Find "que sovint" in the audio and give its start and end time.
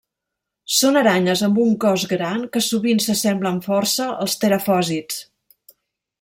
2.57-3.03